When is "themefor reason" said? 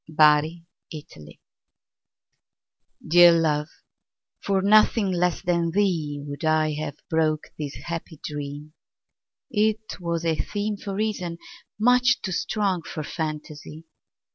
10.37-11.37